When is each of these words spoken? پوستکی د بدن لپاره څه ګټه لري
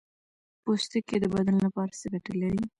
پوستکی 0.63 1.15
د 1.21 1.25
بدن 1.33 1.55
لپاره 1.65 1.91
څه 1.99 2.05
ګټه 2.13 2.33
لري 2.41 2.63